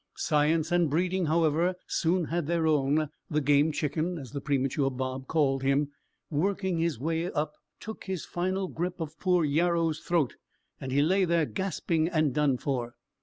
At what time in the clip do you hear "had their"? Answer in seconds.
2.25-2.65